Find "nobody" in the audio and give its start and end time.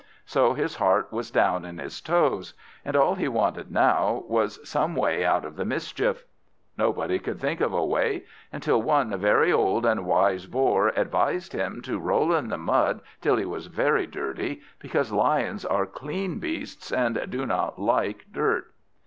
6.75-7.19